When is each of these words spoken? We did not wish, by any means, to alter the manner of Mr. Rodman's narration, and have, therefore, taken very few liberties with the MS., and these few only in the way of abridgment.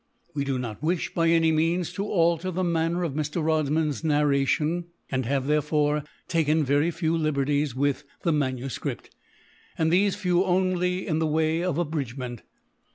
We 0.33 0.45
did 0.45 0.61
not 0.61 0.81
wish, 0.81 1.13
by 1.13 1.27
any 1.29 1.51
means, 1.51 1.93
to 1.93 2.03
alter 2.03 2.49
the 2.49 2.63
manner 2.63 3.03
of 3.03 3.13
Mr. 3.13 3.45
Rodman's 3.45 4.03
narration, 4.03 4.85
and 5.11 5.27
have, 5.27 5.45
therefore, 5.45 6.03
taken 6.27 6.63
very 6.63 6.89
few 6.89 7.15
liberties 7.15 7.75
with 7.75 8.03
the 8.23 8.31
MS., 8.31 8.79
and 9.77 9.91
these 9.91 10.15
few 10.15 10.43
only 10.43 11.05
in 11.05 11.19
the 11.19 11.27
way 11.27 11.63
of 11.63 11.77
abridgment. 11.77 12.41